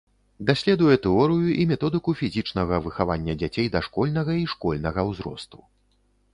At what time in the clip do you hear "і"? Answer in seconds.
1.61-1.67, 4.43-4.51